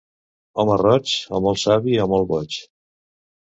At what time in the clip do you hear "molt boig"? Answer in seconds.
2.17-2.61